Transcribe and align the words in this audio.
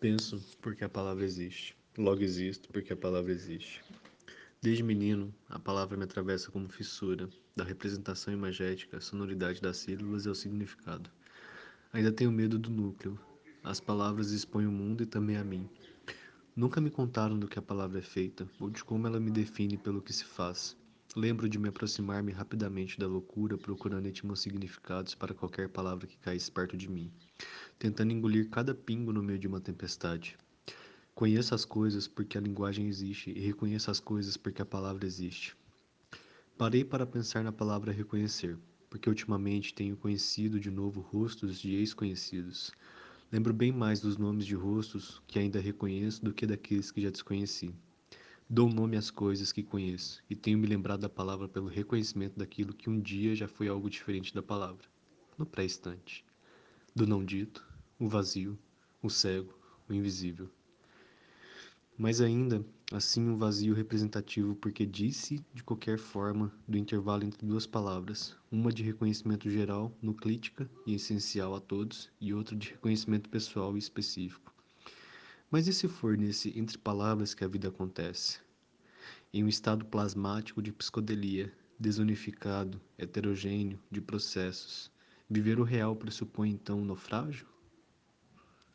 Penso 0.00 0.40
porque 0.62 0.84
a 0.84 0.88
palavra 0.88 1.24
existe. 1.24 1.76
Logo 1.96 2.22
existo 2.22 2.68
porque 2.68 2.92
a 2.92 2.96
palavra 2.96 3.32
existe. 3.32 3.82
Desde 4.62 4.80
menino, 4.80 5.34
a 5.48 5.58
palavra 5.58 5.96
me 5.96 6.04
atravessa 6.04 6.52
como 6.52 6.68
fissura, 6.68 7.28
da 7.56 7.64
representação 7.64 8.32
imagética, 8.32 8.98
à 8.98 9.00
sonoridade 9.00 9.60
das 9.60 9.78
sílabas 9.78 10.24
e 10.24 10.28
ao 10.28 10.36
significado. 10.36 11.10
Ainda 11.92 12.12
tenho 12.12 12.30
medo 12.30 12.60
do 12.60 12.70
núcleo. 12.70 13.18
As 13.64 13.80
palavras 13.80 14.30
expõem 14.30 14.68
o 14.68 14.70
mundo 14.70 15.02
e 15.02 15.06
também 15.06 15.36
a 15.36 15.42
mim. 15.42 15.68
Nunca 16.54 16.80
me 16.80 16.92
contaram 16.92 17.36
do 17.36 17.48
que 17.48 17.58
a 17.58 17.62
palavra 17.62 17.98
é 17.98 18.02
feita, 18.02 18.48
ou 18.60 18.70
de 18.70 18.84
como 18.84 19.08
ela 19.08 19.18
me 19.18 19.32
define 19.32 19.76
pelo 19.76 20.00
que 20.00 20.12
se 20.12 20.24
faz. 20.24 20.76
Lembro 21.16 21.48
de 21.48 21.58
me 21.58 21.70
aproximar-me 21.70 22.30
rapidamente 22.30 23.00
da 23.00 23.08
loucura, 23.08 23.58
procurando 23.58 24.06
íntimos 24.06 24.42
significados 24.42 25.16
para 25.16 25.34
qualquer 25.34 25.68
palavra 25.68 26.06
que 26.06 26.18
caísse 26.18 26.52
perto 26.52 26.76
de 26.76 26.88
mim 26.88 27.12
tentando 27.78 28.12
engolir 28.12 28.48
cada 28.50 28.74
pingo 28.74 29.12
no 29.12 29.22
meio 29.22 29.38
de 29.38 29.46
uma 29.46 29.60
tempestade. 29.60 30.36
Conheço 31.14 31.54
as 31.54 31.64
coisas 31.64 32.08
porque 32.08 32.36
a 32.36 32.40
linguagem 32.40 32.88
existe 32.88 33.30
e 33.30 33.40
reconheço 33.40 33.90
as 33.90 34.00
coisas 34.00 34.36
porque 34.36 34.60
a 34.60 34.66
palavra 34.66 35.06
existe. 35.06 35.56
Parei 36.56 36.84
para 36.84 37.06
pensar 37.06 37.44
na 37.44 37.52
palavra 37.52 37.92
reconhecer, 37.92 38.58
porque 38.90 39.08
ultimamente 39.08 39.74
tenho 39.74 39.96
conhecido 39.96 40.58
de 40.58 40.70
novo 40.70 41.00
rostos 41.00 41.60
de 41.60 41.74
ex-conhecidos. 41.74 42.72
Lembro 43.30 43.52
bem 43.52 43.70
mais 43.70 44.00
dos 44.00 44.16
nomes 44.16 44.44
de 44.44 44.56
rostos 44.56 45.22
que 45.26 45.38
ainda 45.38 45.60
reconheço 45.60 46.24
do 46.24 46.32
que 46.32 46.46
daqueles 46.46 46.90
que 46.90 47.00
já 47.00 47.10
desconheci. 47.10 47.72
Dou 48.50 48.68
nome 48.68 48.96
às 48.96 49.10
coisas 49.10 49.52
que 49.52 49.62
conheço 49.62 50.22
e 50.28 50.34
tenho 50.34 50.58
me 50.58 50.66
lembrado 50.66 51.00
da 51.00 51.08
palavra 51.08 51.46
pelo 51.46 51.68
reconhecimento 51.68 52.38
daquilo 52.38 52.72
que 52.72 52.88
um 52.88 52.98
dia 52.98 53.36
já 53.36 53.46
foi 53.46 53.68
algo 53.68 53.90
diferente 53.90 54.34
da 54.34 54.42
palavra, 54.42 54.88
no 55.36 55.44
pré-instante, 55.44 56.24
do 56.96 57.06
não 57.06 57.22
dito, 57.22 57.67
o 58.00 58.08
vazio, 58.08 58.56
o 59.02 59.10
cego, 59.10 59.52
o 59.88 59.92
invisível. 59.92 60.48
Mas 61.98 62.20
ainda 62.20 62.64
assim 62.92 63.28
um 63.28 63.36
vazio 63.36 63.74
representativo 63.74 64.54
porque 64.54 64.86
disse 64.86 65.44
de 65.52 65.64
qualquer 65.64 65.98
forma 65.98 66.52
do 66.68 66.78
intervalo 66.78 67.24
entre 67.24 67.44
duas 67.44 67.66
palavras, 67.66 68.36
uma 68.52 68.72
de 68.72 68.84
reconhecimento 68.84 69.50
geral, 69.50 69.92
nuclítica 70.00 70.70
e 70.86 70.94
essencial 70.94 71.56
a 71.56 71.60
todos, 71.60 72.08
e 72.20 72.32
outra 72.32 72.54
de 72.54 72.70
reconhecimento 72.70 73.28
pessoal 73.28 73.74
e 73.74 73.80
específico. 73.80 74.54
Mas 75.50 75.66
e 75.66 75.72
se 75.72 75.88
for 75.88 76.16
nesse 76.16 76.56
entre 76.56 76.78
palavras 76.78 77.34
que 77.34 77.42
a 77.42 77.48
vida 77.48 77.66
acontece? 77.66 78.38
Em 79.34 79.42
um 79.42 79.48
estado 79.48 79.84
plasmático 79.84 80.62
de 80.62 80.72
psicodelia, 80.72 81.52
desunificado, 81.76 82.80
heterogêneo, 82.96 83.80
de 83.90 84.00
processos, 84.00 84.88
viver 85.28 85.58
o 85.58 85.64
real 85.64 85.96
pressupõe 85.96 86.50
então 86.50 86.78
um 86.78 86.84
naufrágio? 86.84 87.57